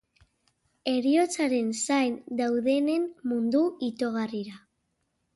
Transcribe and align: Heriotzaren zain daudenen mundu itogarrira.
Heriotzaren 0.91 1.67
zain 1.81 2.15
daudenen 2.39 3.05
mundu 3.33 3.61
itogarrira. 3.89 4.57